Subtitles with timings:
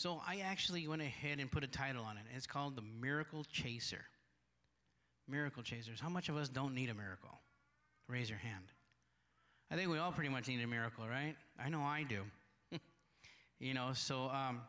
[0.00, 2.22] So I actually went ahead and put a title on it.
[2.34, 4.02] It's called The Miracle Chaser.
[5.28, 6.00] Miracle Chasers.
[6.00, 7.38] How much of us don't need a miracle?
[8.08, 8.64] Raise your hand.
[9.70, 11.36] I think we all pretty much need a miracle, right?
[11.62, 12.22] I know I do.
[13.60, 14.62] you know, so um,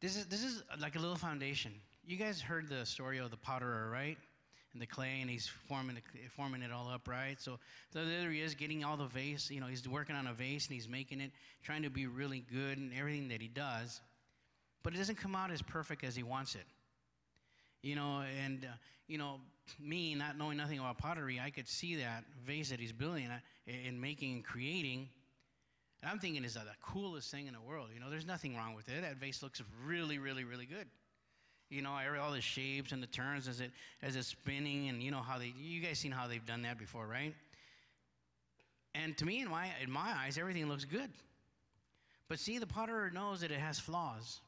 [0.00, 1.72] this is this is like a little foundation.
[2.06, 4.18] You guys heard the story of the potterer, right?
[4.72, 6.02] And the clay, and he's forming the,
[6.36, 7.40] forming it all up, right?
[7.40, 7.58] So,
[7.92, 9.50] so there he is, getting all the vase.
[9.50, 11.32] You know, he's working on a vase and he's making it,
[11.64, 14.00] trying to be really good in everything that he does,
[14.84, 16.66] but it doesn't come out as perfect as he wants it.
[17.82, 18.68] You know, and uh,
[19.08, 19.40] you know,
[19.80, 23.40] me not knowing nothing about pottery, I could see that vase that he's building uh,
[23.66, 25.08] and making and creating.
[26.02, 27.88] And I'm thinking, is that the coolest thing in the world?
[27.92, 29.02] You know, there's nothing wrong with it.
[29.02, 30.86] That vase looks really, really, really good.
[31.70, 33.70] You know, all the shapes and the turns as it
[34.02, 35.54] as it's spinning, and you know how they.
[35.56, 37.32] You guys seen how they've done that before, right?
[38.92, 41.10] And to me, in my in my eyes, everything looks good.
[42.28, 44.40] But see, the potter knows that it has flaws.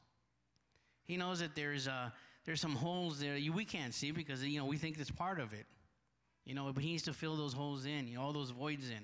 [1.05, 2.09] He knows that there's uh,
[2.45, 5.53] there's some holes there we can't see because you know we think it's part of
[5.53, 5.65] it.
[6.43, 8.89] You know, but he needs to fill those holes in, you know, all those voids
[8.89, 9.03] in.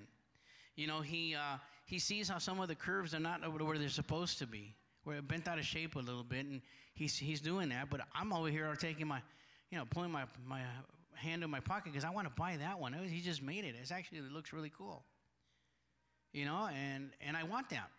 [0.76, 3.78] You know, he uh, he sees how some of the curves are not over where
[3.78, 4.76] they're supposed to be
[5.10, 6.62] we're bent out of shape a little bit, and
[7.00, 7.90] he's, he's doing that.
[7.90, 9.22] But I'm over here taking my,
[9.72, 10.62] you know, pulling my, my
[11.16, 12.94] hand in my pocket because I want to buy that one.
[12.94, 13.76] He just made it.
[13.82, 15.04] It's actually, it looks really cool.
[16.34, 17.90] You know, and, and I want that.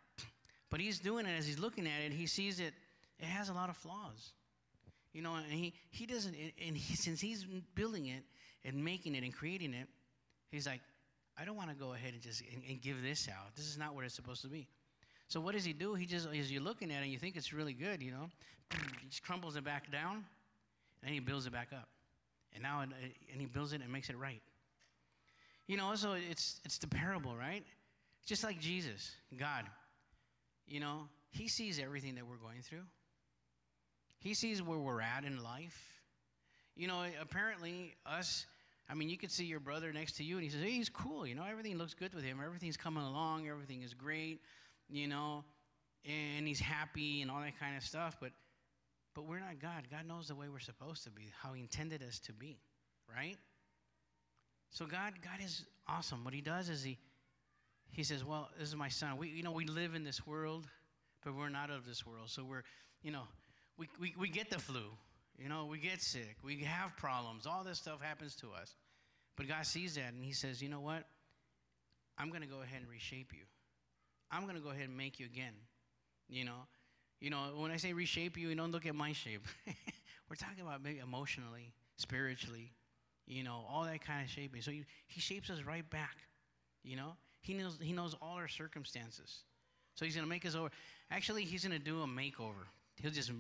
[0.71, 2.75] But he's doing it as he's looking at it, he sees it,
[3.19, 4.33] it has a lot of flaws.
[5.13, 8.23] You know, and he, he doesn't, and he, since he's building it
[8.65, 9.89] and making it and creating it,
[10.53, 10.81] he's like,
[11.37, 13.57] I don't want to go ahead and just and, and give this out.
[13.57, 14.69] This is not what it's supposed to be.
[15.31, 15.95] So what does he do?
[15.95, 18.29] He just, as you're looking at it, and you think it's really good, you know,
[18.73, 20.25] he just crumbles it back down, and
[21.05, 21.89] then he builds it back up,
[22.53, 22.93] and now and
[23.41, 24.43] he builds it and makes it right.
[25.69, 27.65] You know, so it's it's the parable, right?
[28.27, 29.67] Just like Jesus, God.
[30.67, 32.83] You know, He sees everything that we're going through.
[34.19, 35.79] He sees where we're at in life.
[36.75, 38.47] You know, apparently us.
[38.89, 40.89] I mean, you could see your brother next to you, and he says, "Hey, he's
[40.89, 41.25] cool.
[41.25, 42.41] You know, everything looks good with him.
[42.45, 43.49] Everything's coming along.
[43.49, 44.41] Everything is great."
[44.91, 45.45] You know,
[46.05, 48.17] and he's happy and all that kind of stuff.
[48.21, 48.33] But,
[49.15, 49.85] but we're not God.
[49.91, 52.59] God knows the way we're supposed to be, how He intended us to be,
[53.09, 53.37] right?
[54.71, 56.25] So God, God is awesome.
[56.25, 56.99] What He does is He,
[57.91, 59.17] He says, "Well, this is my son.
[59.17, 60.69] We, you know, we live in this world,
[61.25, 62.31] but we're not of this world.
[62.31, 62.63] So we're,
[63.03, 63.25] you know,
[63.77, 64.83] we, we, we get the flu.
[65.39, 66.37] You know, we get sick.
[66.45, 67.47] We have problems.
[67.47, 68.75] All this stuff happens to us.
[69.37, 71.05] But God sees that and He says, you know what?
[72.19, 73.45] I'm going to go ahead and reshape you.
[74.31, 75.53] I'm going to go ahead and make you again.
[76.29, 76.67] You know,
[77.21, 79.47] you know, when I say reshape you, you don't look at my shape.
[80.29, 82.73] We're talking about maybe emotionally, spiritually,
[83.27, 84.63] you know, all that kind of shaping.
[84.63, 86.17] So he, he shapes us right back.
[86.83, 89.41] You know, he knows he knows all our circumstances.
[89.97, 90.71] So he's going to make us over.
[91.11, 92.65] Actually, he's going to do a makeover.
[92.97, 93.33] He'll just,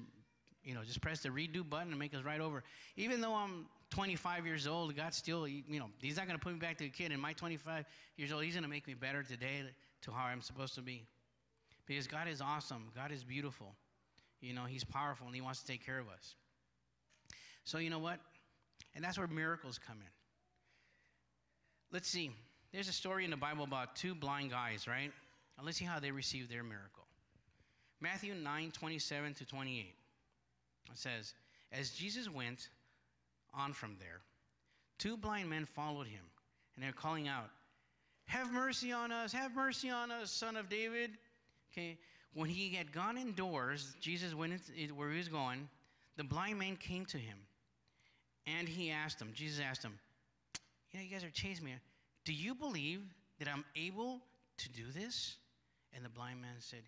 [0.64, 2.62] you know, just press the redo button and make us right over.
[2.96, 6.52] Even though I'm 25 years old, God still, you know, He's not going to put
[6.52, 7.12] me back to a kid.
[7.12, 7.84] In my 25
[8.16, 9.62] years old, He's going to make me better today
[10.02, 11.04] to how I'm supposed to be.
[11.86, 12.88] Because God is awesome.
[12.94, 13.74] God is beautiful.
[14.40, 16.34] You know, He's powerful and He wants to take care of us.
[17.64, 18.18] So, you know what?
[18.94, 20.12] And that's where miracles come in.
[21.92, 22.30] Let's see.
[22.72, 25.10] There's a story in the Bible about two blind guys, right?
[25.56, 27.04] And let's see how they received their miracle.
[28.00, 29.94] Matthew 9 27 to 28.
[30.92, 31.34] It says,
[31.72, 32.68] As Jesus went,
[33.54, 34.20] on from there,
[34.98, 36.22] two blind men followed him,
[36.74, 37.50] and they're calling out,
[38.30, 41.10] Have mercy on us, have mercy on us, son of David.
[41.72, 41.98] Okay,
[42.32, 44.52] when he had gone indoors, Jesus went
[44.94, 45.68] where he was going.
[46.16, 47.38] The blind man came to him,
[48.46, 49.98] and he asked him, Jesus asked him,
[50.92, 51.72] You know, you guys are chasing me.
[52.24, 53.00] Do you believe
[53.40, 54.20] that I'm able
[54.58, 55.34] to do this?
[55.92, 56.82] And the blind man said,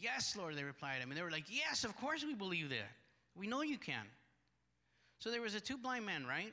[0.00, 0.96] Yes, Lord, they replied.
[1.00, 2.90] I mean, they were like, Yes, of course we believe that.
[3.36, 4.04] We know you can.
[5.20, 6.52] So there was a two blind men, right?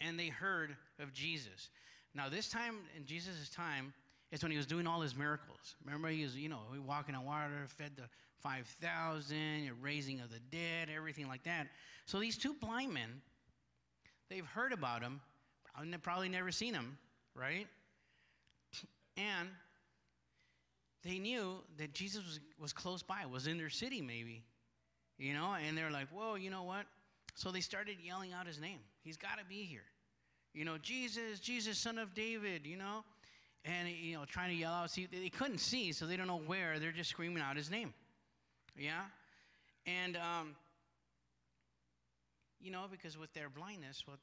[0.00, 1.68] And they heard of Jesus.
[2.16, 3.92] Now, this time, in Jesus' time,
[4.32, 5.76] is when he was doing all his miracles.
[5.84, 8.04] Remember, he was, you know, walking on water, fed the
[8.40, 11.66] 5,000, raising of the dead, everything like that.
[12.06, 13.20] So these two blind men,
[14.30, 15.20] they've heard about him,
[16.02, 16.96] probably never seen him,
[17.34, 17.66] right?
[19.16, 19.48] And
[21.02, 24.42] they knew that Jesus was, was close by, was in their city maybe,
[25.18, 26.86] you know, and they're like, whoa, you know what?
[27.34, 28.78] So they started yelling out his name.
[29.02, 29.84] He's got to be here.
[30.56, 33.04] You know, Jesus, Jesus, son of David, you know?
[33.66, 34.90] And, you know, trying to yell out.
[34.90, 36.78] See, they couldn't see, so they don't know where.
[36.78, 37.92] They're just screaming out his name.
[38.74, 39.02] Yeah?
[39.86, 40.56] And, um,
[42.58, 44.16] you know, because with their blindness, what,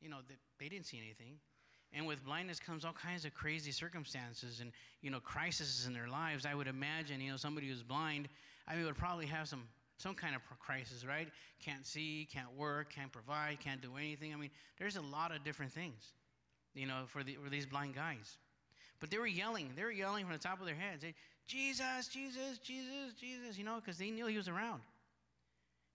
[0.00, 1.34] you know, they, they didn't see anything.
[1.92, 4.70] And with blindness comes all kinds of crazy circumstances and,
[5.00, 6.46] you know, crises in their lives.
[6.46, 8.28] I would imagine, you know, somebody who's blind,
[8.68, 9.64] I mean, would probably have some
[9.98, 11.28] some kind of crisis, right?
[11.64, 14.32] Can't see, can't work, can't provide, can't do anything.
[14.32, 16.12] I mean, there's a lot of different things,
[16.74, 18.38] you know, for, the, for these blind guys.
[19.00, 19.70] But they were yelling.
[19.76, 21.04] They were yelling from the top of their heads.
[21.46, 24.80] Jesus, Jesus, Jesus, Jesus, you know, because they knew he was around.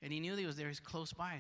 [0.02, 1.40] And he knew he was there, he's close by.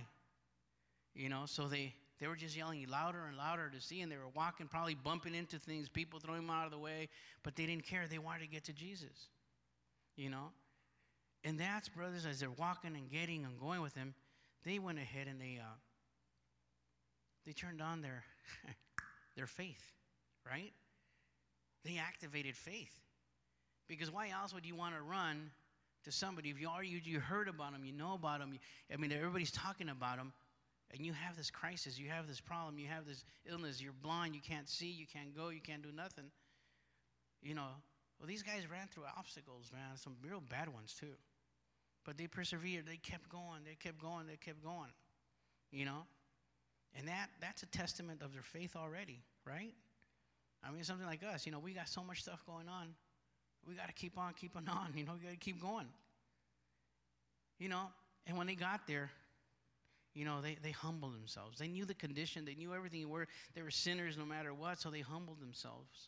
[1.13, 4.17] You know, so they, they were just yelling louder and louder to see, and they
[4.17, 7.09] were walking, probably bumping into things, people throwing them out of the way,
[7.43, 8.05] but they didn't care.
[8.09, 9.29] They wanted to get to Jesus.
[10.15, 10.51] You know?
[11.47, 14.13] And that's, brothers, as they're walking and getting and going with him,
[14.65, 15.75] they went ahead and they, uh,
[17.45, 18.25] they turned on their,
[19.37, 19.93] their faith,
[20.45, 20.73] right?
[21.85, 22.91] They activated faith.
[23.87, 25.49] Because why else would you want to run
[26.03, 28.59] to somebody if you already you heard about them, you know about them?
[28.91, 30.33] I mean, everybody's talking about them,
[30.91, 34.35] and you have this crisis, you have this problem, you have this illness, you're blind,
[34.35, 36.25] you can't see, you can't go, you can't do nothing.
[37.41, 37.69] You know,
[38.19, 41.15] well, these guys ran through obstacles, man, some real bad ones too.
[42.07, 44.89] But they persevered, they kept going, they kept going, they kept going.
[45.73, 46.05] You know?
[46.97, 49.73] And that that's a testament of their faith already, right?
[50.63, 52.87] I mean, something like us, you know, we got so much stuff going on.
[53.67, 55.87] We got to keep on keeping on, you know, we got to keep going.
[57.59, 57.87] You know,
[58.25, 59.11] and when they got there,
[60.13, 61.59] you know, they, they humbled themselves.
[61.59, 63.27] They knew the condition, they knew everything they were.
[63.53, 66.07] They were sinners no matter what, so they humbled themselves.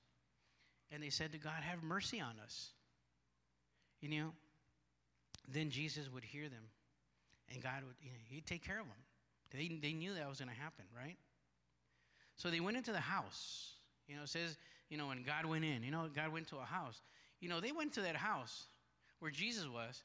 [0.91, 2.69] And they said to God, Have mercy on us.
[4.01, 4.31] You know,
[5.47, 6.63] then Jesus would hear them,
[7.51, 8.95] and God would, you know, He'd take care of them.
[9.51, 11.17] They, they knew that was going to happen, right?
[12.35, 13.73] So they went into the house.
[14.07, 14.57] You know, it says,
[14.89, 17.01] you know, when God went in, you know, God went to a house.
[17.39, 18.65] You know, they went to that house
[19.19, 20.03] where Jesus was.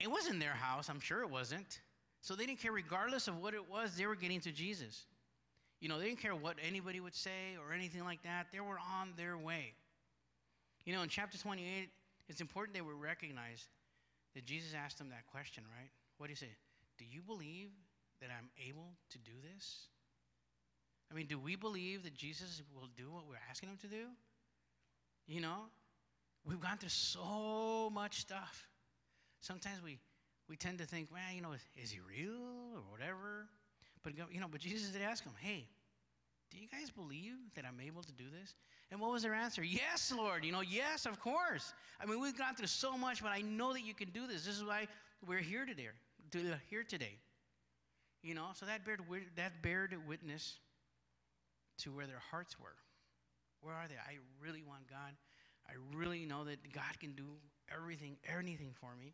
[0.00, 1.80] It wasn't their house, I'm sure it wasn't.
[2.20, 5.06] So they didn't care, regardless of what it was, they were getting to Jesus.
[5.80, 8.48] You know, they didn't care what anybody would say or anything like that.
[8.52, 9.72] They were on their way.
[10.84, 11.88] You know, in chapter 28,
[12.28, 13.68] it's important that we recognize
[14.34, 15.90] that Jesus asked them that question, right?
[16.18, 16.50] What do you say?
[16.98, 17.70] Do you believe
[18.20, 19.88] that I'm able to do this?
[21.10, 24.04] I mean, do we believe that Jesus will do what we're asking him to do?
[25.26, 25.64] You know,
[26.44, 28.66] we've gone through so much stuff.
[29.40, 29.98] Sometimes we,
[30.48, 33.46] we tend to think, well, you know, is, is he real or whatever?
[34.02, 35.66] But, you know, but Jesus did ask him, hey,
[36.50, 38.54] do you guys believe that I'm able to do this?
[38.90, 39.62] And what was their answer?
[39.62, 40.44] Yes, Lord.
[40.44, 41.74] You know, yes, of course.
[42.00, 44.44] I mean, we've gone through so much, but I know that you can do this.
[44.44, 44.88] This is why
[45.26, 45.88] we're here today.
[46.70, 47.16] Here today.
[48.22, 49.00] You know, so that bared,
[49.36, 50.58] that bared witness
[51.78, 52.74] to where their hearts were.
[53.60, 53.94] Where are they?
[53.94, 55.14] I really want God.
[55.68, 57.26] I really know that God can do
[57.74, 59.12] everything, anything for me.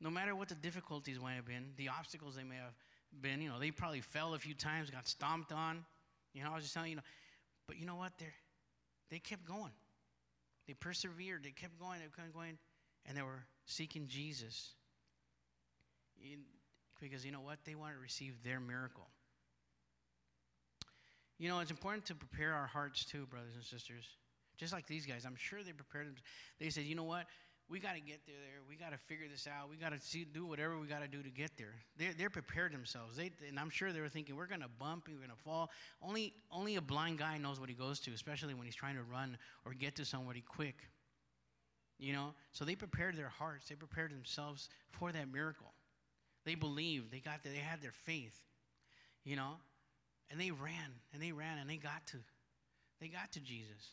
[0.00, 2.74] No matter what the difficulties might have been, the obstacles they may have
[3.22, 5.84] been, you know, they probably fell a few times, got stomped on.
[6.36, 7.02] You know, I was just telling you, know,
[7.66, 8.12] but you know what?
[8.18, 8.26] They
[9.10, 9.72] they kept going.
[10.66, 11.44] They persevered.
[11.44, 12.00] They kept going.
[12.00, 12.58] They kept going,
[13.06, 14.74] and they were seeking Jesus.
[17.00, 17.58] because you know what?
[17.64, 19.06] They wanted to receive their miracle.
[21.38, 24.04] You know, it's important to prepare our hearts too, brothers and sisters.
[24.58, 26.14] Just like these guys, I'm sure they prepared them.
[26.60, 27.26] They said, you know what?
[27.68, 28.36] We got to get there.
[28.36, 28.60] There.
[28.68, 29.68] We got to figure this out.
[29.68, 31.74] We got to do whatever we got to do to get there.
[31.98, 33.16] They're, they're prepared themselves.
[33.16, 35.70] They, and I'm sure they were thinking, we're going to bump, we're going to fall.
[36.00, 39.02] Only, only a blind guy knows what he goes to, especially when he's trying to
[39.02, 40.76] run or get to somebody quick.
[41.98, 42.34] You know?
[42.52, 43.68] So they prepared their hearts.
[43.68, 45.72] They prepared themselves for that miracle.
[46.44, 47.10] They believed.
[47.10, 47.52] They got there.
[47.52, 48.38] They had their faith.
[49.24, 49.54] You know?
[50.30, 52.18] And they ran and they ran and they got to,
[53.00, 53.92] they got to Jesus,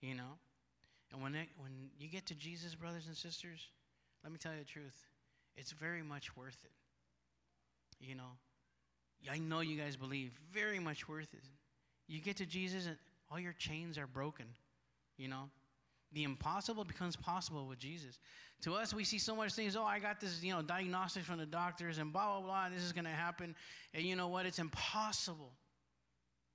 [0.00, 0.38] you know.
[1.14, 3.60] And when they, when you get to Jesus, brothers and sisters,
[4.24, 5.06] let me tell you the truth,
[5.56, 6.72] it's very much worth it.
[8.04, 8.32] You know,
[9.30, 11.44] I know you guys believe, very much worth it.
[12.08, 12.96] You get to Jesus and
[13.30, 14.46] all your chains are broken,
[15.16, 15.50] you know.
[16.12, 18.18] The impossible becomes possible with Jesus.
[18.62, 19.76] To us, we see so much things.
[19.76, 22.68] Oh, I got this, you know, diagnosis from the doctors, and blah blah blah.
[22.68, 23.54] This is going to happen,
[23.94, 24.46] and you know what?
[24.46, 25.52] It's impossible.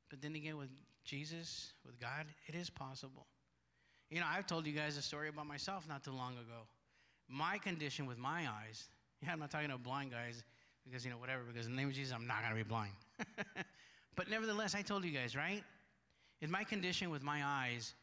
[0.09, 0.69] But then again, with
[1.03, 3.25] Jesus, with God, it is possible.
[4.09, 6.65] You know, I've told you guys a story about myself not too long ago.
[7.27, 8.87] My condition with my eyes.
[9.21, 10.45] Yeah, I'm not talking about blind guys
[10.85, 11.43] because you know whatever.
[11.43, 12.93] Because in the name of Jesus, I'm not going to be blind.
[14.15, 15.61] but nevertheless, I told you guys, right?
[16.39, 17.95] In my condition with my eyes,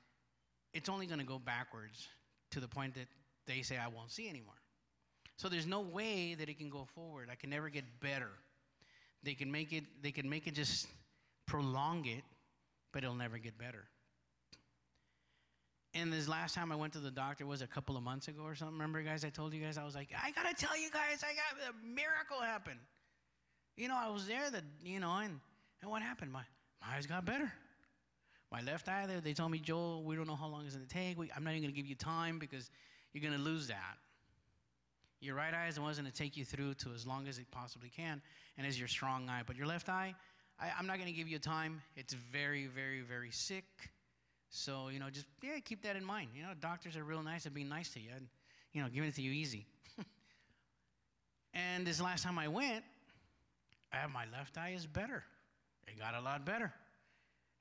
[0.75, 2.09] it's only going to go backwards
[2.51, 3.07] to the point that
[3.47, 4.61] they say I won't see anymore.
[5.37, 7.29] So there's no way that it can go forward.
[7.33, 8.31] I can never get better.
[9.23, 10.87] They can make it they can make it just
[11.47, 12.25] prolong it,
[12.93, 13.85] but it'll never get better.
[15.99, 18.43] And this last time I went to the doctor was a couple of months ago
[18.43, 18.75] or something.
[18.75, 21.33] Remember, guys, I told you guys I was like, I gotta tell you guys, I
[21.35, 22.79] got a miracle happen.
[23.77, 25.41] You know, I was there, the you know, and
[25.81, 26.33] and what happened?
[26.33, 26.43] My
[26.83, 27.51] my eyes got better.
[28.53, 30.87] My left eye, they, they told me, Joel, we don't know how long it's to
[30.87, 31.19] take.
[31.19, 32.71] We, I'm not even to give you time because
[33.13, 33.97] you're to lose that.
[35.21, 37.51] Your right eye is the one to take you through to as long as it
[37.51, 38.21] possibly can,
[38.57, 39.43] and is your strong eye.
[39.47, 40.15] But your left eye,
[40.61, 41.81] I, I'm not to give you time.
[41.97, 43.65] It's very, very, very sick.
[44.51, 46.31] So, you know, just, yeah, keep that in mind.
[46.35, 48.29] You know, doctors are real nice at being nice to you and,
[48.73, 49.67] you know, giving it to you easy.
[51.55, 52.85] and this last time I went,
[53.93, 55.25] uh, my left eye is better.
[55.87, 56.73] It got a lot better.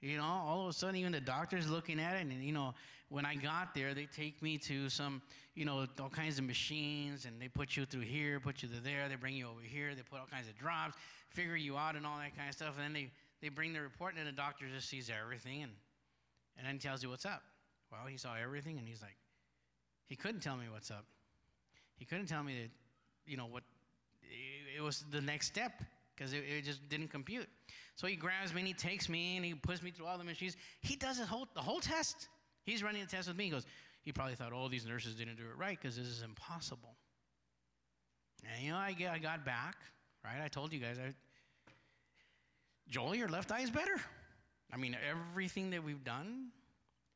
[0.02, 2.74] You know, all of a sudden, even the doctor's looking at it, and you know,
[3.10, 5.22] when I got there, they take me to some,
[5.56, 8.82] you know, all kinds of machines, and they put you through here, put you through
[8.82, 10.96] there, they bring you over here, they put all kinds of drops,
[11.30, 13.12] figure you out, and all that kind of stuff, and then they
[13.42, 15.72] they bring the report, and the doctor just sees everything, and
[16.58, 17.44] and then he tells you what's up.
[17.92, 19.18] Well, he saw everything, and he's like,
[20.08, 21.06] he couldn't tell me what's up.
[21.98, 22.70] He couldn't tell me that,
[23.26, 23.64] you know, what
[24.76, 25.82] it, was the next step
[26.16, 27.48] because it, it, just didn't compute.
[27.96, 30.24] So he grabs me and he takes me and he puts me through all the
[30.24, 30.58] machines.
[30.82, 32.28] He does the whole, the whole test.
[32.66, 33.46] He's running the test with me.
[33.46, 33.66] He goes,
[34.04, 36.96] he probably thought, oh, these nurses didn't do it right because this is impossible.
[38.44, 39.78] And you know, I, I got back,
[40.24, 40.44] right?
[40.44, 41.14] I told you guys, I,
[42.90, 44.00] Joel, your left eye is better.
[44.74, 46.48] I mean, everything that we've done,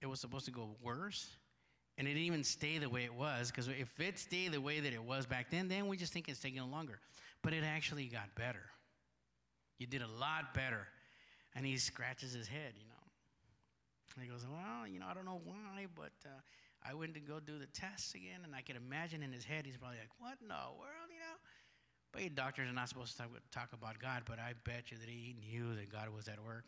[0.01, 1.27] it was supposed to go worse.
[1.97, 4.79] And it didn't even stay the way it was, because if it stayed the way
[4.79, 6.99] that it was back then, then we just think it's taking longer.
[7.41, 8.63] But it actually got better.
[9.79, 10.87] You did a lot better.
[11.55, 12.99] And he scratches his head, you know.
[14.15, 16.39] And he goes, Well, you know, I don't know why, but uh,
[16.87, 18.41] I went to go do the tests again.
[18.43, 21.19] And I can imagine in his head, he's probably like, What in the world, you
[21.19, 21.35] know?
[22.11, 25.09] But doctors are not supposed to talk, talk about God, but I bet you that
[25.09, 26.65] he knew that God was at work.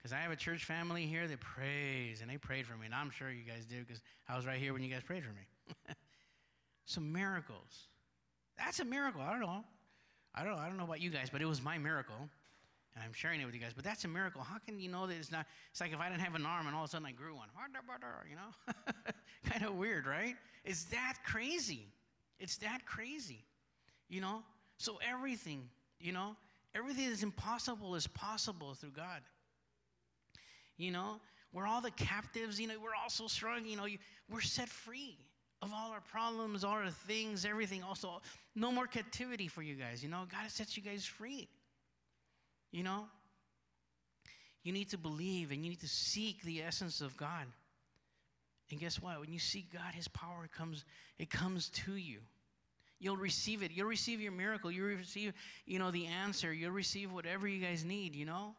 [0.00, 2.94] Because I have a church family here that prays, and they prayed for me, and
[2.94, 5.30] I'm sure you guys do because I was right here when you guys prayed for
[5.30, 5.94] me.
[6.86, 7.88] Some miracles.
[8.56, 9.20] That's a miracle.
[9.20, 9.62] I don't know.
[10.34, 10.58] I don't know.
[10.58, 12.16] I don't know about you guys, but it was my miracle,
[12.94, 13.72] and I'm sharing it with you guys.
[13.74, 14.40] But that's a miracle.
[14.40, 15.44] How can you know that it's not?
[15.70, 17.34] It's like if I didn't have an arm and all of a sudden I grew
[17.34, 17.48] one.
[18.30, 18.72] You know,
[19.50, 20.34] kind of weird, right?
[20.64, 21.88] It's that crazy.
[22.38, 23.44] It's that crazy.
[24.08, 24.42] You know.
[24.78, 25.68] So everything,
[26.00, 26.36] you know,
[26.74, 29.20] everything that's impossible is possible through God.
[30.80, 31.20] You know,
[31.52, 33.98] we're all the captives, you know, we're all so strong, you know, you,
[34.30, 35.18] we're set free
[35.62, 37.82] of all our problems, all our things, everything.
[37.82, 38.22] Also,
[38.54, 41.48] no more captivity for you guys, you know, God sets you guys free.
[42.72, 43.04] You know,
[44.62, 47.46] you need to believe and you need to seek the essence of God.
[48.70, 49.20] And guess what?
[49.20, 50.84] When you seek God, His power comes,
[51.18, 52.20] it comes to you.
[53.00, 53.72] You'll receive it.
[53.74, 54.70] You'll receive your miracle.
[54.70, 55.32] You'll receive,
[55.66, 56.52] you know, the answer.
[56.52, 58.54] You'll receive whatever you guys need, you know?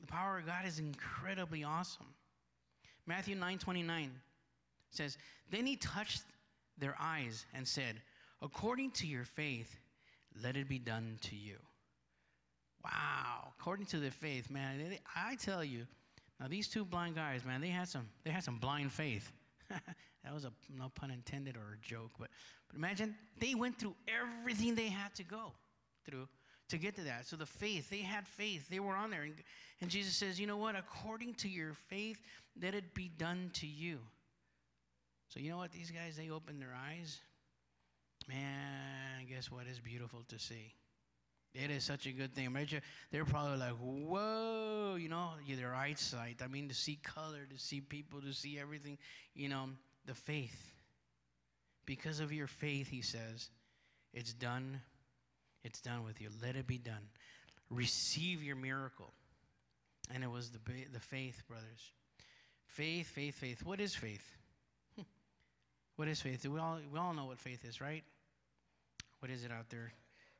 [0.00, 2.06] The power of God is incredibly awesome.
[3.06, 4.10] Matthew 9 29
[4.90, 5.18] says,
[5.50, 6.22] Then he touched
[6.78, 7.96] their eyes and said,
[8.42, 9.76] According to your faith,
[10.42, 11.56] let it be done to you.
[12.84, 15.86] Wow, according to their faith, man, I tell you,
[16.38, 19.30] now these two blind guys, man, they had some they had some blind faith.
[19.68, 22.28] that was a no pun intended or a joke, but
[22.68, 25.52] but imagine they went through everything they had to go
[26.06, 26.26] through
[26.70, 27.26] to get to that.
[27.26, 28.68] So the faith, they had faith.
[28.68, 29.22] They were on there.
[29.22, 29.34] And,
[29.80, 30.76] and Jesus says, you know what?
[30.76, 32.20] According to your faith,
[32.60, 33.98] let it be done to you.
[35.28, 35.72] So you know what?
[35.72, 37.18] These guys, they opened their eyes.
[38.28, 39.64] Man, guess what?
[39.68, 40.74] It's beautiful to see.
[41.54, 42.44] It is such a good thing.
[42.44, 46.40] Imagine they're probably like, whoa, you know, their eyesight.
[46.44, 48.98] I mean, to see color, to see people, to see everything.
[49.34, 49.70] You know,
[50.06, 50.72] the faith.
[51.86, 53.50] Because of your faith, he says,
[54.12, 54.80] it's done
[55.64, 56.28] it's done with you.
[56.42, 57.08] Let it be done.
[57.70, 59.12] Receive your miracle.
[60.12, 60.58] And it was the,
[60.92, 61.92] the faith, brothers.
[62.66, 63.64] Faith, faith, faith.
[63.64, 64.36] What is faith?
[64.96, 65.02] Hmm.
[65.96, 66.46] what is faith?
[66.46, 68.02] We all, we all know what faith is, right?
[69.20, 69.92] What is it out there?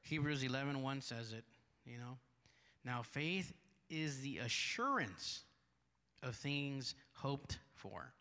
[0.03, 1.45] Hebrews 11 1 says it,
[1.85, 2.17] you know.
[2.85, 3.53] Now, faith
[3.91, 5.43] is the assurance
[6.23, 8.12] of things hoped for,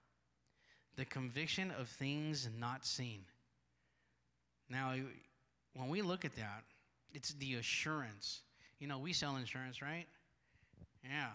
[0.97, 3.21] the conviction of things not seen.
[4.69, 4.93] Now,
[5.75, 6.63] when we look at that,
[7.13, 8.41] it's the assurance.
[8.79, 10.05] You know, we sell insurance, right?
[11.03, 11.27] Yeah.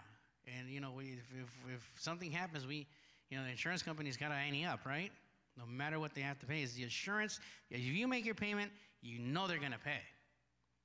[0.57, 2.87] And, you know, we, if, if, if something happens, we,
[3.29, 5.11] you know, the insurance company's got to ante up, right?
[5.57, 6.61] No matter what they have to pay.
[6.61, 7.39] It's the assurance.
[7.69, 10.01] If you make your payment, you know they're going to pay.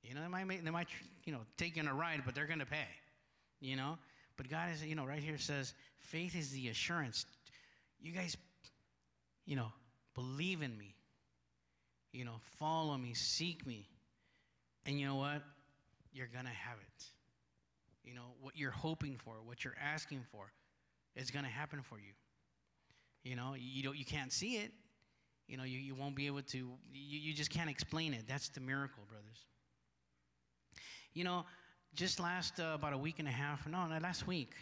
[0.03, 0.87] You know, they might, make, they might,
[1.25, 2.87] you know, take you on a ride, but they're going to pay.
[3.59, 3.97] You know?
[4.37, 7.25] But God is, you know, right here says, faith is the assurance.
[8.01, 8.35] You guys,
[9.45, 9.71] you know,
[10.15, 10.95] believe in me.
[12.11, 13.87] You know, follow me, seek me.
[14.85, 15.41] And you know what?
[16.13, 17.05] You're going to have it.
[18.03, 20.51] You know, what you're hoping for, what you're asking for,
[21.15, 22.13] is going to happen for you.
[23.23, 24.71] You know, you, don't, you can't see it.
[25.47, 28.23] You know, you, you won't be able to, you, you just can't explain it.
[28.27, 29.45] That's the miracle, brothers.
[31.13, 31.45] You know,
[31.93, 34.53] just last uh, about a week and a half, no, last week,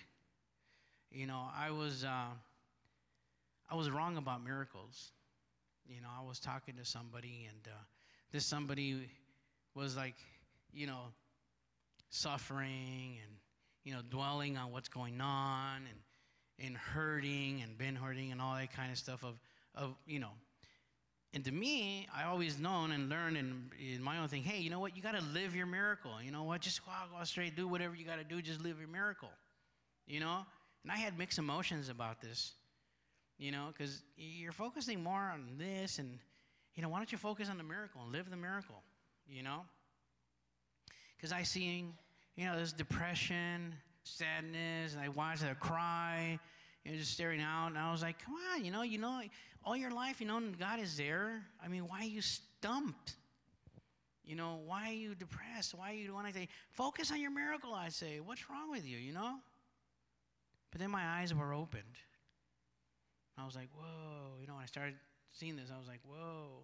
[1.11, 2.33] you know, I was, uh,
[3.69, 5.11] I was wrong about miracles.
[5.87, 7.77] You know, I was talking to somebody and, uh,
[8.31, 9.09] this somebody
[9.79, 10.15] was like,
[10.73, 11.05] you know,
[12.09, 13.31] suffering and,
[13.83, 18.55] you know, dwelling on what's going on and, and hurting and been hurting and all
[18.55, 19.39] that kind of stuff of,
[19.73, 20.31] of you know.
[21.33, 24.71] And to me, I always known and learned in, in my own thing, hey, you
[24.71, 24.95] know what?
[24.95, 26.11] You got to live your miracle.
[26.23, 26.61] You know what?
[26.61, 28.41] Just go go straight, do whatever you got to do.
[28.41, 29.29] Just live your miracle.
[30.07, 30.39] You know?
[30.83, 32.53] And I had mixed emotions about this,
[33.37, 36.17] you know, because you're focusing more on this and,
[36.75, 38.81] you know, why don't you focus on the miracle and live the miracle,
[39.29, 39.61] you know?
[41.17, 41.85] Because I see,
[42.35, 46.39] you know, there's depression, sadness, and I watched her cry,
[46.83, 49.21] you know, just staring out, and I was like, come on, you know, you know,
[49.65, 51.41] all your life, you know, God is there.
[51.63, 53.15] I mean, why are you stumped?
[54.23, 55.73] You know, why are you depressed?
[55.73, 58.19] Why are you want to say, focus on your miracle, I say.
[58.19, 59.35] What's wrong with you, you know?
[60.71, 61.83] But then my eyes were opened.
[63.37, 64.95] I was like, whoa, you know, when I started
[65.31, 66.63] seeing this, I was like, whoa.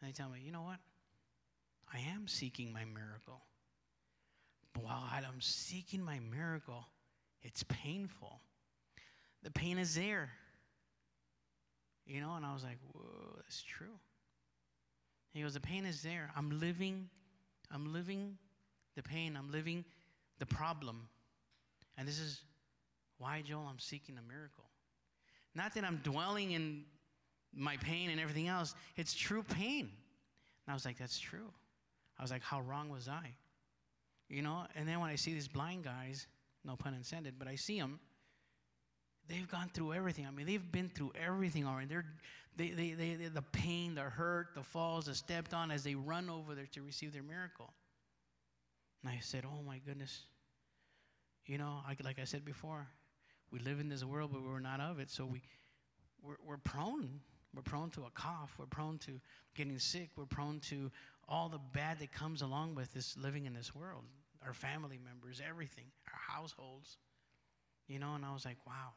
[0.00, 0.78] And they tell me, you know what?
[1.92, 3.42] I am seeking my miracle.
[4.72, 6.86] But while I'm seeking my miracle,
[7.42, 8.40] it's painful.
[9.42, 10.30] The pain is there.
[12.06, 13.98] You know, and I was like, whoa, that's true.
[15.32, 16.30] He goes, the pain is there.
[16.36, 17.08] I'm living,
[17.70, 18.36] I'm living
[18.96, 19.36] the pain.
[19.36, 19.84] I'm living
[20.38, 21.08] the problem.
[21.96, 22.42] And this is
[23.18, 24.64] why, Joel, I'm seeking a miracle.
[25.54, 26.84] Not that I'm dwelling in
[27.54, 29.90] my pain and everything else, it's true pain.
[30.66, 31.52] And I was like, that's true.
[32.22, 33.34] I was like, how wrong was I?
[34.28, 36.28] You know, and then when I see these blind guys,
[36.64, 37.98] no pun intended, but I see them,
[39.28, 40.24] they've gone through everything.
[40.24, 41.88] I mean, they've been through everything already.
[41.88, 42.04] They're,
[42.56, 45.96] they, they, they, they, the pain, the hurt, the falls, the stepped on as they
[45.96, 47.72] run over there to receive their miracle.
[49.02, 50.20] And I said, oh my goodness.
[51.44, 52.86] You know, I, like I said before,
[53.50, 55.10] we live in this world, but we're not of it.
[55.10, 55.42] So we,
[56.22, 57.18] we're, we're prone.
[57.52, 58.54] We're prone to a cough.
[58.58, 59.20] We're prone to
[59.56, 60.10] getting sick.
[60.16, 60.90] We're prone to
[61.28, 64.04] all the bad that comes along with this living in this world.
[64.44, 66.98] Our family members, everything, our households.
[67.88, 68.92] You know, and I was like, wow.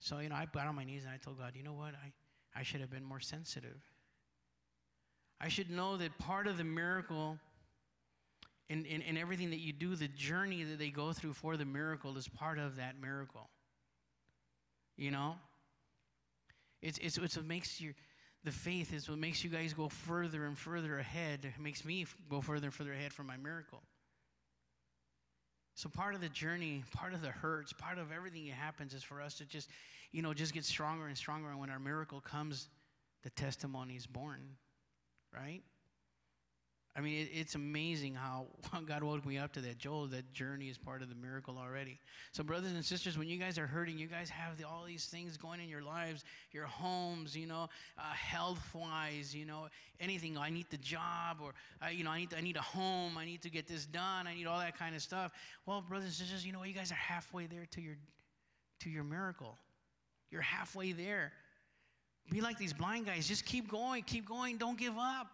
[0.00, 1.94] So, you know, I got on my knees and I told God, you know what?
[1.94, 2.12] I,
[2.58, 3.82] I should have been more sensitive.
[5.40, 7.38] I should know that part of the miracle
[8.68, 11.64] in, in, in everything that you do, the journey that they go through for the
[11.64, 13.48] miracle is part of that miracle.
[14.96, 15.36] You know?
[16.82, 17.94] It's, it's, it's what makes your,
[18.46, 21.40] the faith is what makes you guys go further and further ahead.
[21.42, 23.82] It makes me go further and further ahead for my miracle.
[25.74, 29.02] So part of the journey, part of the hurts, part of everything that happens is
[29.02, 29.68] for us to just,
[30.12, 31.50] you know, just get stronger and stronger.
[31.50, 32.68] And when our miracle comes,
[33.24, 34.40] the testimony is born,
[35.34, 35.62] right?
[36.96, 38.46] I mean, it, it's amazing how
[38.86, 39.78] God woke me up to that.
[39.78, 41.98] Joel, that journey is part of the miracle already.
[42.32, 45.04] So, brothers and sisters, when you guys are hurting, you guys have the, all these
[45.04, 49.68] things going in your lives, your homes, you know, uh, health wise, you know,
[50.00, 50.38] anything.
[50.38, 51.52] I need the job, or,
[51.90, 54.34] you know, I need, I need a home, I need to get this done, I
[54.34, 55.32] need all that kind of stuff.
[55.66, 57.96] Well, brothers and sisters, you know, what, you guys are halfway there to your,
[58.80, 59.58] to your miracle.
[60.30, 61.32] You're halfway there.
[62.30, 63.28] Be like these blind guys.
[63.28, 65.28] Just keep going, keep going, don't give up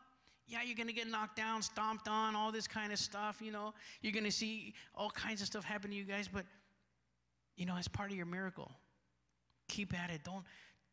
[0.53, 3.51] yeah, you're going to get knocked down, stomped on, all this kind of stuff, you
[3.51, 3.73] know.
[4.03, 6.45] You're going to see all kinds of stuff happen to you guys, but
[7.57, 8.71] you know, it's part of your miracle.
[9.69, 10.21] Keep at it.
[10.25, 10.45] Don't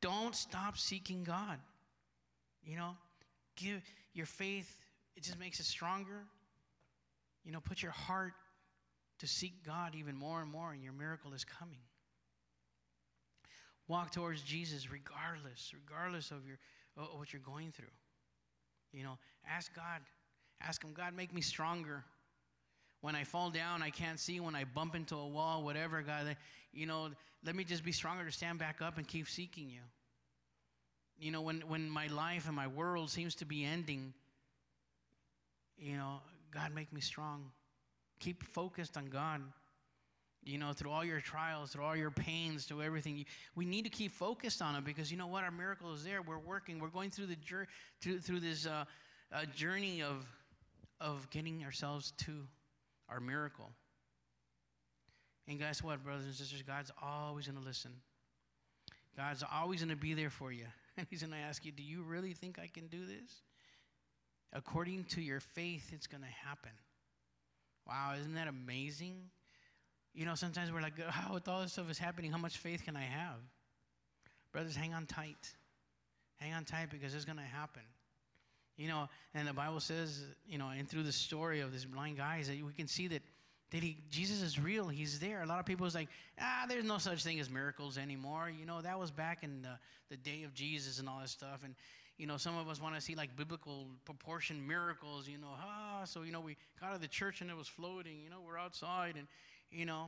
[0.01, 1.59] don't stop seeking God.
[2.63, 2.91] You know,
[3.57, 3.81] give
[4.13, 4.79] your faith,
[5.17, 6.23] it just makes it stronger.
[7.43, 8.33] You know, put your heart
[9.19, 11.79] to seek God even more and more, and your miracle is coming.
[13.89, 16.59] Walk towards Jesus regardless, regardless of your
[16.95, 17.87] of what you're going through.
[18.93, 20.01] You know, ask God.
[20.61, 22.03] Ask Him, God, make me stronger.
[23.01, 24.39] When I fall down, I can't see.
[24.39, 26.35] When I bump into a wall, whatever, God,
[26.73, 27.09] you know,
[27.45, 29.81] let me just be stronger to stand back up and keep seeking you.
[31.17, 34.13] You know, when, when my life and my world seems to be ending,
[35.77, 36.21] you know,
[36.51, 37.51] God, make me strong.
[38.19, 39.41] Keep focused on God
[40.43, 43.25] you know, through all your trials, through all your pains, through everything.
[43.55, 45.43] We need to keep focused on it because you know what?
[45.43, 46.21] Our miracle is there.
[46.21, 46.79] We're working.
[46.79, 47.67] We're going through the journey,
[48.01, 48.85] through, through this uh,
[49.33, 50.25] uh, journey of
[51.01, 52.45] of getting ourselves to
[53.09, 53.69] our miracle.
[55.47, 56.61] And guess what, brothers and sisters?
[56.61, 57.91] God's always going to listen.
[59.15, 60.65] God's always going to be there for you.
[60.97, 63.41] And He's going to ask you, Do you really think I can do this?
[64.51, 66.71] According to your faith, it's going to happen.
[67.87, 69.15] Wow, isn't that amazing?
[70.13, 72.83] You know, sometimes we're like, how with all this stuff is happening, how much faith
[72.83, 73.37] can I have?
[74.51, 75.53] Brothers, hang on tight.
[76.37, 77.83] Hang on tight because it's going to happen.
[78.77, 82.17] You know, and the Bible says, you know, and through the story of this blind
[82.17, 83.21] guy, that we can see that,
[83.71, 84.87] that he, Jesus is real.
[84.87, 85.43] He's there.
[85.43, 86.07] A lot of people is like,
[86.39, 88.49] ah, there's no such thing as miracles anymore.
[88.49, 89.77] You know, that was back in the,
[90.09, 91.61] the day of Jesus and all that stuff.
[91.63, 91.75] And,
[92.17, 96.03] you know, some of us want to see like biblical proportion miracles, you know, ah,
[96.05, 98.39] so, you know, we got out of the church and it was floating, you know,
[98.45, 99.27] we're outside and,
[99.71, 100.07] you know,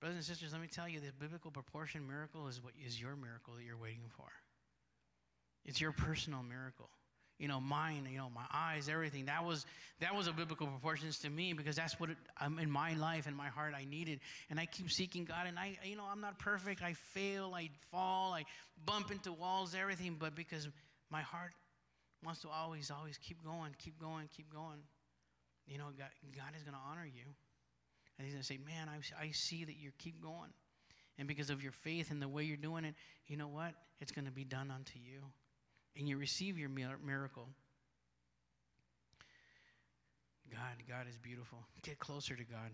[0.00, 3.16] brothers and sisters, let me tell you, this biblical proportion miracle is what is your
[3.16, 4.28] miracle that you're waiting for.
[5.64, 6.90] It's your personal miracle
[7.42, 9.24] you know, mine, you know, my eyes, everything.
[9.24, 9.66] That was
[10.00, 13.26] that was a biblical proportions to me because that's what it, um, in my life
[13.26, 14.20] and my heart I needed.
[14.48, 16.82] And I keep seeking God, and I, you know, I'm not perfect.
[16.82, 18.44] I fail, I fall, I
[18.86, 20.16] bump into walls, everything.
[20.20, 20.68] But because
[21.10, 21.50] my heart
[22.24, 24.78] wants to always, always keep going, keep going, keep going.
[25.66, 27.24] You know, God, God is going to honor you,
[28.22, 30.50] and He's going to say, "Man, I, I see that you keep going."
[31.18, 32.94] And because of your faith and the way you're doing it,
[33.26, 33.74] you know what?
[34.00, 35.22] It's going to be done unto you
[35.96, 37.48] and you receive your miracle.
[40.50, 41.58] God, God is beautiful.
[41.82, 42.70] Get closer to God.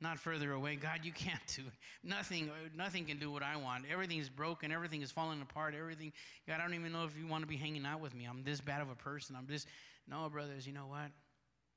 [0.00, 0.76] Not further away.
[0.76, 1.72] God, you can't do it.
[2.04, 3.84] Nothing, uh, nothing can do what I want.
[3.90, 4.70] Everything is broken.
[4.70, 5.74] Everything is falling apart.
[5.78, 6.12] Everything.
[6.46, 8.24] God, I don't even know if you want to be hanging out with me.
[8.24, 9.36] I'm this bad of a person.
[9.36, 9.66] I'm this.
[10.06, 11.10] No, brothers, you know what?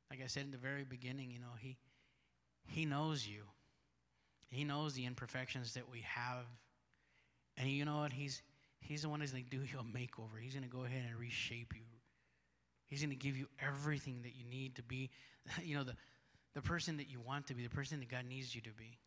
[0.09, 1.77] Like I said in the very beginning, you know, He,
[2.67, 3.43] He knows you.
[4.49, 6.45] He knows the imperfections that we have.
[7.57, 8.11] And you know what?
[8.11, 8.41] He's,
[8.81, 10.41] He's the one who's going to do you a makeover.
[10.41, 11.85] He's going to go ahead and reshape you.
[12.87, 15.09] He's going to give you everything that you need to be,
[15.63, 15.95] you know, the,
[16.55, 18.97] the person that you want to be, the person that God needs you to be.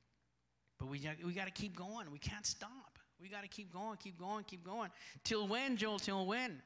[0.78, 2.10] But we, we got to keep going.
[2.10, 2.98] We can't stop.
[3.20, 4.90] We got to keep going, keep going, keep going.
[5.22, 5.98] Till when, Joel?
[5.98, 6.62] Till when?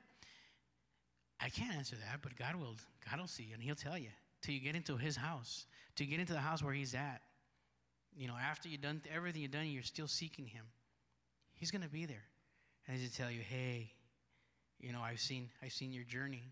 [1.41, 2.77] I can't answer that, but God will.
[3.09, 4.11] God will see, and He'll tell you.
[4.43, 7.21] Till you get into His house, to get into the house where He's at.
[8.17, 10.65] You know, after you've done everything you've done, you're still seeking Him.
[11.55, 12.25] He's going to be there.
[12.87, 13.93] And he's to tell you, hey,
[14.81, 16.43] you know, I've seen, I've seen your journey.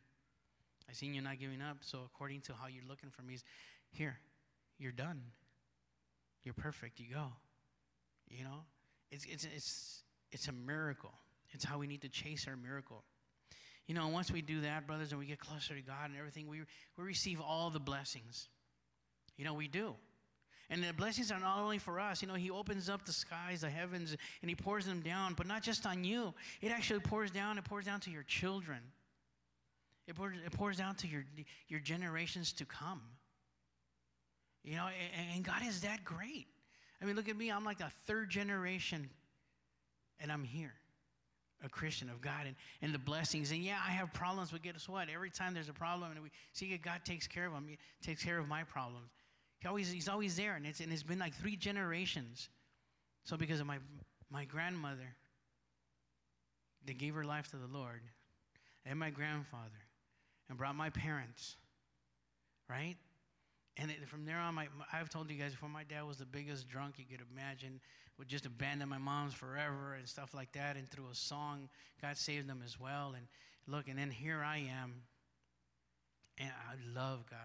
[0.89, 1.79] I've seen you not giving up.
[1.81, 3.39] So according to how you're looking for me,
[3.91, 4.19] here,
[4.79, 5.23] you're done.
[6.43, 7.01] You're perfect.
[7.01, 7.27] You go.
[8.29, 8.65] You know,
[9.11, 11.15] it's, it's, it's, it's a miracle.
[11.51, 13.05] It's how we need to chase our miracle.
[13.87, 16.49] You know, once we do that, brothers, and we get closer to God and everything,
[16.49, 16.61] we,
[16.97, 18.49] we receive all the blessings.
[19.37, 19.95] You know, we do.
[20.69, 22.21] And the blessings are not only for us.
[22.21, 25.47] You know, He opens up the skies, the heavens, and He pours them down, but
[25.47, 26.35] not just on you.
[26.61, 28.81] It actually pours down, it pours down to your children.
[30.09, 31.25] It pours, it pours down to your,
[31.69, 33.03] your generations to come.
[34.65, 36.47] You know, and, and God is that great.
[37.01, 37.51] I mean, look at me.
[37.51, 39.09] I'm like the third generation,
[40.19, 40.75] and I'm here,
[41.65, 43.51] a Christian of God, and, and the blessings.
[43.51, 45.09] And yeah, I have problems, but guess what?
[45.13, 48.23] Every time there's a problem, and we see God takes care of them, He takes
[48.23, 49.11] care of my problems.
[49.61, 52.51] He always, he's always there, and it's, and it's been like three generations.
[53.25, 53.79] So, because of my,
[54.31, 55.17] my grandmother,
[56.85, 58.03] they gave her life to the Lord,
[58.85, 59.71] and my grandfather,
[60.49, 61.57] and brought my parents,
[62.69, 62.97] right?
[63.79, 66.27] And it, from there on, my, I've told you guys before, my dad was the
[66.27, 67.81] biggest drunk you could imagine,
[68.19, 70.77] would just abandon my mom's forever and stuff like that.
[70.77, 71.69] And through a song,
[72.01, 73.15] God saved them as well.
[73.17, 73.27] And
[73.67, 74.95] look, and then here I am,
[76.39, 77.39] and I love God.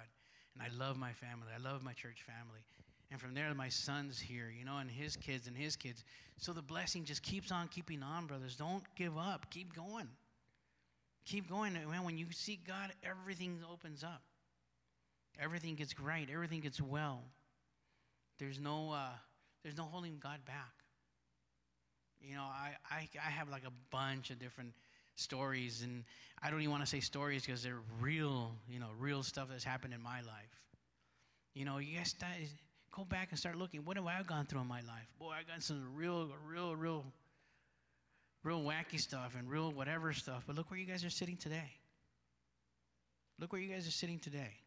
[0.54, 1.48] And I love my family.
[1.54, 2.62] I love my church family.
[3.10, 6.06] And from there, my son's here, you know, and his kids and his kids.
[6.38, 8.56] So the blessing just keeps on keeping on, brothers.
[8.56, 9.50] Don't give up.
[9.50, 10.08] Keep going.
[11.26, 11.74] Keep going.
[11.74, 14.22] Man, when you seek God, everything opens up.
[15.39, 16.28] Everything gets right.
[16.32, 17.22] Everything gets well.
[18.39, 19.10] There's no, uh,
[19.63, 20.74] there's no holding God back.
[22.22, 24.74] You know, I, I, I have like a bunch of different
[25.15, 26.04] stories and
[26.41, 29.63] i don't even want to say stories because they're real you know real stuff that's
[29.63, 30.62] happened in my life
[31.54, 32.15] you know you guys
[32.96, 35.44] go back and start looking what have i gone through in my life boy i
[35.44, 37.06] got some real real real
[38.44, 41.72] real wacky stuff and real whatever stuff but look where you guys are sitting today
[43.39, 44.61] look where you guys are sitting today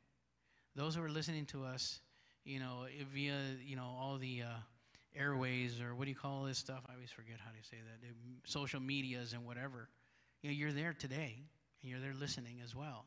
[0.77, 2.01] those who are listening to us
[2.45, 4.57] you know via you know all the uh,
[5.17, 8.09] airways or what do you call this stuff i always forget how to say that
[8.45, 9.89] social medias and whatever
[10.45, 11.43] you know, you're there today
[11.83, 13.07] and you're there listening as well.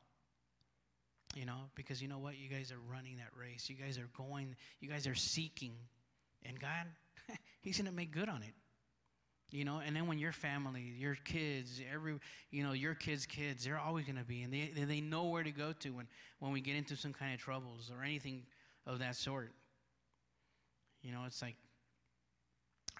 [1.35, 2.35] You know, because you know what?
[2.35, 3.69] You guys are running that race.
[3.69, 5.73] You guys are going, you guys are seeking.
[6.43, 6.87] And God,
[7.61, 8.53] He's going to make good on it.
[9.49, 12.19] You know, and then when your family, your kids, every,
[12.51, 15.43] you know, your kids' kids, they're always going to be, and they, they know where
[15.43, 16.07] to go to when,
[16.39, 18.43] when we get into some kind of troubles or anything
[18.85, 19.51] of that sort.
[21.01, 21.55] You know, it's like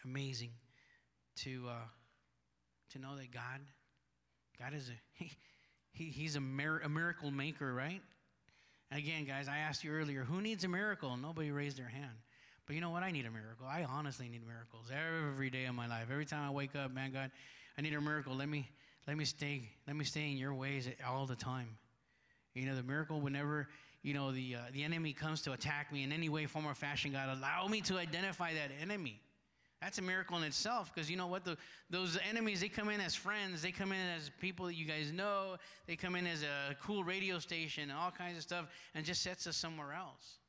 [0.06, 0.52] amazing
[1.38, 1.88] to, uh,
[2.94, 3.60] to know that God
[4.60, 5.32] God is a, he,
[5.92, 8.02] he, he's a, mir- a miracle maker, right?
[8.90, 11.18] again, guys, I asked you earlier, who needs a miracle?
[11.18, 12.16] Nobody raised their hand.
[12.68, 13.02] But you know what?
[13.02, 13.66] I need a miracle.
[13.66, 16.08] I honestly need miracles every day of my life.
[16.12, 17.32] Every time I wake up, man, God,
[17.78, 18.36] I need a miracle.
[18.36, 18.70] Let me,
[19.08, 21.70] let me stay, let me stay in your ways all the time.
[22.54, 23.70] You know, the miracle whenever,
[24.04, 26.76] you know, the, uh, the enemy comes to attack me in any way, form, or
[26.76, 29.22] fashion, God, allow me to identify that enemy.
[29.82, 31.46] That's a miracle in itself because you know what?
[31.46, 31.56] The,
[31.90, 33.62] those enemies, they come in as friends.
[33.62, 35.58] They come in as people that you guys know.
[35.86, 39.22] They come in as a cool radio station and all kinds of stuff and just
[39.22, 40.40] sets us somewhere else.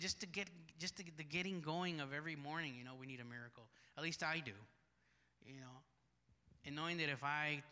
[0.00, 3.06] Just to get, just to get the getting going of every morning, you know, we
[3.06, 3.64] need a miracle.
[3.96, 4.52] At least I do,
[5.46, 5.82] you know.
[6.64, 7.62] And knowing that if I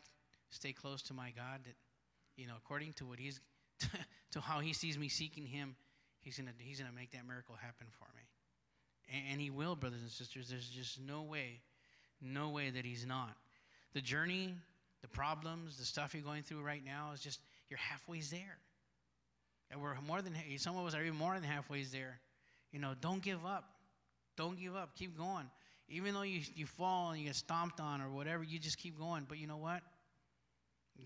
[0.50, 1.74] stay close to my God, that,
[2.36, 3.40] you know, according to what He's,
[4.30, 5.74] to how He sees me seeking Him,
[6.20, 8.22] He's gonna, he's gonna make that miracle happen for me.
[9.30, 10.48] And He will, brothers and sisters.
[10.48, 11.60] There's just no way,
[12.22, 13.36] no way that He's not.
[13.92, 14.54] The journey,
[15.02, 18.58] the problems, the stuff you're going through right now is just, you're halfway there.
[19.74, 22.20] And we're more than, some of us are even more than halfway there.
[22.72, 23.64] You know, don't give up.
[24.36, 24.96] Don't give up.
[24.96, 25.50] Keep going.
[25.88, 28.98] Even though you, you fall and you get stomped on or whatever, you just keep
[28.98, 29.26] going.
[29.28, 29.82] But you know what?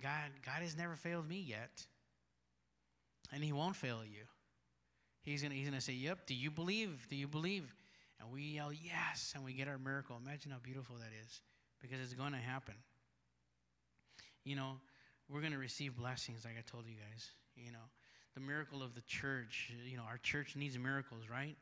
[0.01, 1.85] God, God has never failed me yet.
[3.33, 4.25] And He won't fail you.
[5.23, 7.07] He's gonna, he's gonna say, Yep, do you believe?
[7.11, 7.75] Do you believe?
[8.21, 11.41] and we yell yes and we get our miracle imagine how beautiful that is
[11.81, 12.75] because it's to happen
[14.45, 14.77] you know
[15.29, 17.87] we're to receive blessings like i told you guys you know
[18.39, 21.57] the miracle of the church you know our church needs miracles right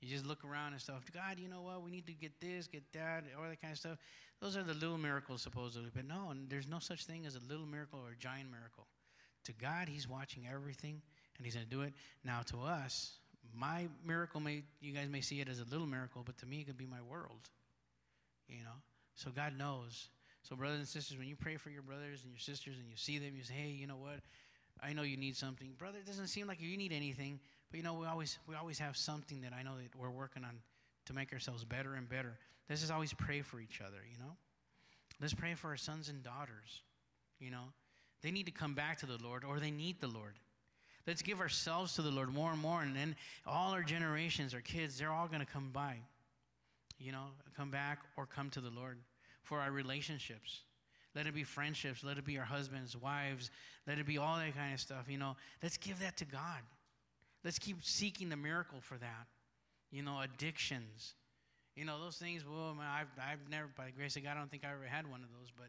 [0.00, 2.66] you just look around and stuff god you know what we need to get this
[2.66, 3.98] get that all that kind of stuff
[4.40, 7.40] those are the little miracles supposedly but no and there's no such thing as a
[7.48, 8.86] little miracle or a giant miracle
[9.44, 11.00] to god he's watching everything
[11.36, 11.92] and he's going to do it
[12.24, 13.18] now to us
[13.54, 16.60] my miracle may you guys may see it as a little miracle, but to me
[16.60, 17.48] it could be my world.
[18.48, 18.78] You know?
[19.14, 20.08] So God knows.
[20.42, 22.96] So brothers and sisters, when you pray for your brothers and your sisters and you
[22.96, 24.20] see them, you say, Hey, you know what?
[24.82, 25.72] I know you need something.
[25.78, 28.78] Brother, it doesn't seem like you need anything, but you know, we always we always
[28.78, 30.60] have something that I know that we're working on
[31.06, 32.38] to make ourselves better and better.
[32.68, 34.32] Let's just always pray for each other, you know?
[35.20, 36.82] Let's pray for our sons and daughters.
[37.40, 37.72] You know?
[38.22, 40.34] They need to come back to the Lord or they need the Lord.
[41.06, 42.82] Let's give ourselves to the Lord more and more.
[42.82, 45.96] And then all our generations, our kids, they're all going to come by.
[46.98, 48.98] You know, come back or come to the Lord
[49.42, 50.60] for our relationships.
[51.18, 52.04] Let it be friendships.
[52.04, 53.50] Let it be our husbands, wives.
[53.88, 55.06] Let it be all that kind of stuff.
[55.08, 56.62] You know, let's give that to God.
[57.42, 59.26] Let's keep seeking the miracle for that.
[59.90, 61.14] You know, addictions.
[61.74, 64.48] You know, those things, well, I've, I've never, by the grace of God, I don't
[64.48, 65.66] think I ever had one of those, but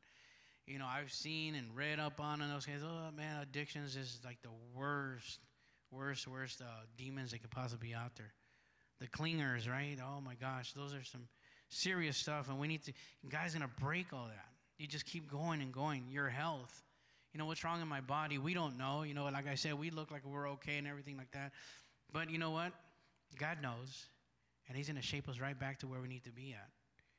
[0.68, 2.82] you know, I've seen and read up on and those guys.
[2.84, 5.40] Oh man, addictions is like the worst,
[5.90, 8.34] worst, worst uh, demons that could possibly be out there.
[9.00, 9.98] The clingers, right?
[10.00, 11.28] Oh my gosh, those are some
[11.70, 12.94] serious stuff, and we need to.
[13.28, 14.46] God's gonna break all that.
[14.80, 16.06] You just keep going and going.
[16.10, 16.84] Your health.
[17.34, 18.39] You know what's wrong in my body?
[18.39, 19.04] We don't know.
[19.04, 21.52] You know, like I said, we look like we're okay and everything like that.
[22.12, 22.74] But you know what?
[23.38, 24.08] God knows,
[24.68, 26.70] and He's gonna shape us right back to where we need to be at.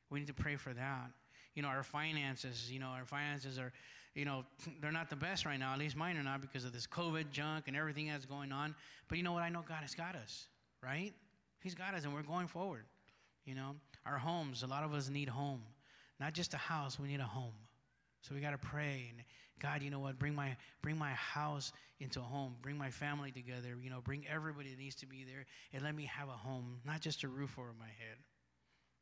[0.09, 1.11] We need to pray for that
[1.55, 3.71] you know, our finances, you know, our finances are,
[4.15, 4.45] you know,
[4.81, 5.73] they're not the best right now.
[5.73, 8.75] At least mine are not because of this COVID junk and everything that's going on.
[9.07, 9.43] But you know what?
[9.43, 10.47] I know God has got us,
[10.83, 11.13] right?
[11.61, 12.85] He's got us, and we're going forward.
[13.45, 15.61] You know, our homes, a lot of us need home.
[16.21, 17.55] Not just a house, we need a home.
[18.21, 19.23] So we got to pray and
[19.59, 20.19] God, you know what?
[20.19, 22.55] Bring my bring my house into a home.
[22.61, 23.75] Bring my family together.
[23.81, 26.79] You know, bring everybody that needs to be there and let me have a home,
[26.85, 28.17] not just a roof over my head.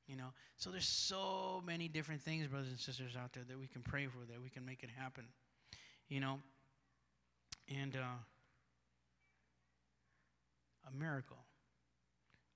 [0.07, 3.67] You know, so there's so many different things, brothers and sisters, out there that we
[3.67, 5.25] can pray for, that we can make it happen.
[6.07, 6.39] You know,
[7.69, 8.19] and uh,
[10.87, 11.37] a miracle,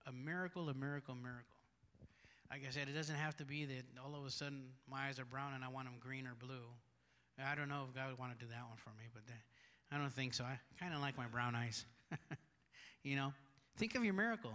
[0.08, 1.63] a miracle, a miracle, miracle.
[2.54, 5.18] Like I said, it doesn't have to be that all of a sudden my eyes
[5.18, 6.62] are brown and I want them green or blue.
[7.44, 9.24] I don't know if God would want to do that one for me, but
[9.92, 10.44] I don't think so.
[10.44, 11.84] I kind of like my brown eyes.
[13.04, 13.34] you know,
[13.78, 14.54] think of your miracle.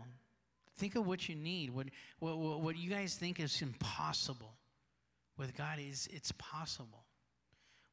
[0.77, 1.75] Think of what you need.
[1.75, 1.87] What,
[2.21, 4.53] what, what you guys think is impossible
[5.37, 7.03] with God is it's possible.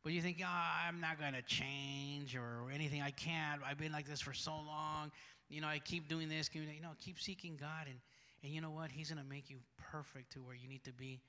[0.04, 3.02] But you think, oh, I'm not going to change or anything.
[3.02, 3.60] I can't.
[3.68, 5.12] I've been like this for so long.
[5.50, 6.48] You know, I keep doing this.
[6.54, 7.88] You know, keep seeking God.
[7.88, 7.98] And,
[8.46, 8.92] and you know what?
[8.92, 9.58] He's going to make you
[9.92, 11.20] perfect to where you need to be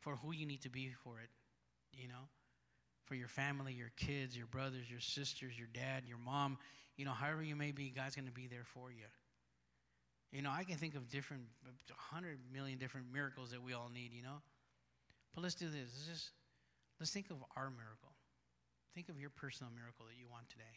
[0.00, 1.30] for who you need to be for it.
[1.94, 2.28] You know,
[3.06, 6.58] for your family, your kids, your brothers, your sisters, your dad, your mom.
[6.98, 9.06] You know, however you may be, God's going to be there for you.
[10.32, 13.88] You know, I can think of different, a hundred million different miracles that we all
[13.88, 14.42] need, you know?
[15.34, 15.88] But let's do this.
[15.96, 16.30] Let's just,
[17.00, 18.12] let's think of our miracle.
[18.94, 20.76] Think of your personal miracle that you want today.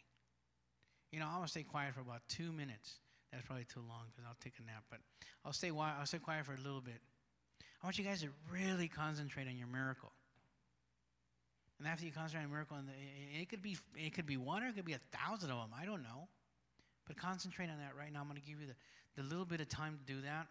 [1.11, 2.99] You know, I want to stay quiet for about two minutes.
[3.31, 4.99] That's probably too long because I'll take a nap, but
[5.45, 6.97] I'll stay, I'll stay quiet for a little bit.
[7.81, 10.11] I want you guys to really concentrate on your miracle.
[11.79, 12.89] And after you concentrate on miracle, and
[13.39, 15.71] it could be it could be one or it could be a thousand of them.
[15.71, 16.27] I don't know.
[17.07, 18.19] But concentrate on that right now.
[18.19, 18.77] I'm going to give you the,
[19.21, 20.45] the little bit of time to do that.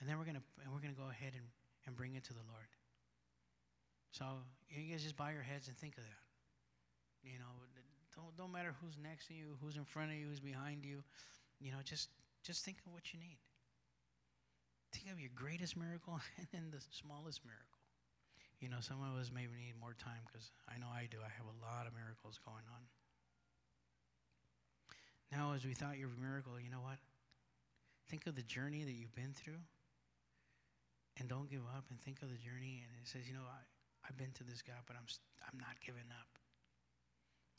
[0.00, 1.44] And then we're going to we're going to go ahead and,
[1.86, 2.70] and bring it to the Lord.
[4.10, 4.24] So
[4.72, 6.20] you guys just bow your heads and think of that.
[7.22, 7.52] You know,
[8.16, 11.04] don't, don't matter who's next to you, who's in front of you, who's behind you.
[11.60, 12.08] You know, just
[12.42, 13.38] just think of what you need.
[14.92, 17.78] think of your greatest miracle and then the smallest miracle.
[18.60, 21.18] You know, some of us maybe need more time because I know I do.
[21.24, 22.82] I have a lot of miracles going on.
[25.32, 26.98] Now, as we thought your miracle, you know what?
[28.08, 29.62] Think of the journey that you've been through
[31.18, 32.82] and don't give up and think of the journey.
[32.84, 33.60] And it says, you know, I,
[34.08, 35.06] I've been to this God, but I'm,
[35.46, 36.28] I'm not giving up.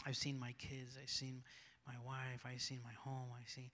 [0.05, 0.97] I've seen my kids.
[1.01, 1.43] I've seen
[1.87, 2.45] my wife.
[2.45, 3.29] I see my home.
[3.33, 3.71] I see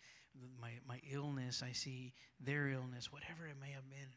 [0.61, 1.63] my, my illness.
[1.65, 4.11] I see their illness, whatever it may have been.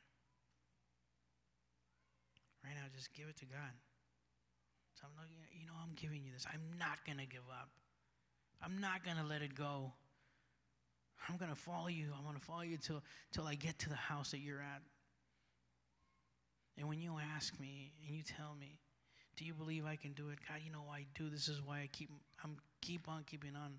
[2.64, 3.74] Right now, just give it to God.
[4.94, 6.46] So I'm looking at, you know, I'm giving you this.
[6.52, 7.70] I'm not going to give up.
[8.62, 9.92] I'm not going to let it go.
[11.28, 12.08] I'm going to follow you.
[12.16, 14.82] I'm going to follow you till, till I get to the house that you're at.
[16.76, 18.78] And when you ask me and you tell me,
[19.36, 20.38] do you believe I can do it?
[20.46, 21.30] God, you know I do.
[21.30, 22.10] This is why I keep
[22.44, 23.72] I'm keep on keeping on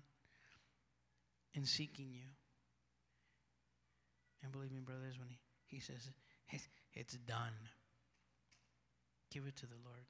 [1.54, 2.28] in seeking you.
[4.42, 6.08] And believe me, brothers, when he, he says
[6.50, 7.52] it's, it's done.
[9.30, 10.04] Give it to the Lord.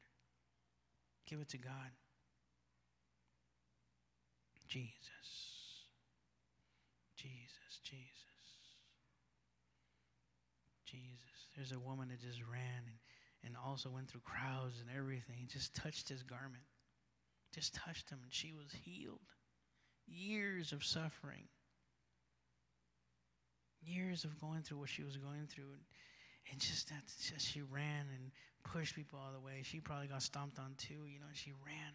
[1.28, 1.92] Give it to God.
[4.68, 4.88] Jesus.
[7.16, 8.08] Jesus, Jesus.
[10.86, 11.46] Jesus.
[11.54, 12.96] There's a woman that just ran and,
[13.44, 15.46] and also went through crowds and everything.
[15.46, 16.64] Just touched his garment.
[17.54, 19.20] Just touched him and she was healed.
[20.06, 21.48] Years of suffering.
[23.84, 25.74] Years of going through what she was going through.
[26.50, 28.32] And, just that just she ran and
[28.64, 29.62] pushed people all the way.
[29.62, 31.92] She probably got stomped on too, you know, she ran.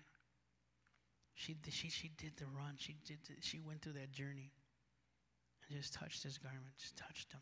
[1.35, 2.75] She, she, she did the run.
[2.77, 4.51] She, did the, she went through that journey
[5.67, 7.41] and just touched his garment, just touched him.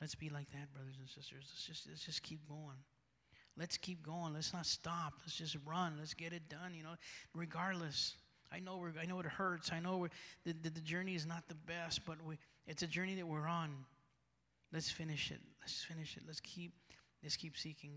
[0.00, 1.44] Let's be like that, brothers and sisters.
[1.52, 2.80] Let's just, let's just keep going.
[3.60, 4.32] Let's keep going.
[4.32, 5.12] Let's not stop.
[5.20, 5.96] Let's just run.
[5.98, 6.94] Let's get it done, you know,
[7.34, 8.14] regardless.
[8.50, 9.70] I know, we're, I know it hurts.
[9.70, 10.08] I know
[10.44, 13.46] the, the, the journey is not the best, but we, it's a journey that we're
[13.46, 13.70] on.
[14.72, 15.40] Let's finish it.
[15.60, 16.22] Let's finish it.
[16.26, 16.72] Let's keep,
[17.22, 17.88] let's keep seeking